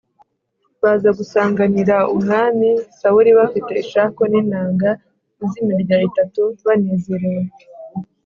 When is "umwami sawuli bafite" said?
2.13-3.71